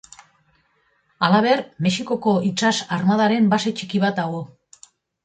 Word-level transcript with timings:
Halaber, 1.27 1.61
Mexikoko 1.87 2.33
itsas 2.53 2.71
armadaren 2.97 3.51
base 3.53 3.75
txiki 3.81 4.03
bat 4.07 4.19
dago. 4.23 4.41